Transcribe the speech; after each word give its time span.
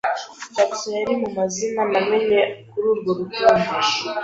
Jackson 0.55 0.91
yari 0.97 1.05
rimwe 1.09 1.17
mu 1.23 1.29
mazina 1.37 1.81
namenye 1.91 2.39
kuri 2.69 2.85
urwo 2.91 3.11
rutonde. 3.17 3.69